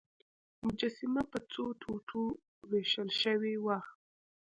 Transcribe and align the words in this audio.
مجسمه 0.65 1.23
په 1.31 1.39
څو 1.51 1.63
ټوټو 1.81 2.21
ویشل 2.71 3.09
شوې 3.21 3.55
وه. 3.65 3.77